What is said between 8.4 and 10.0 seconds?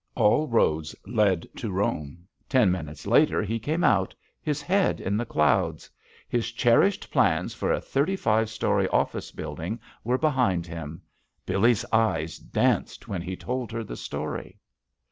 story office build ing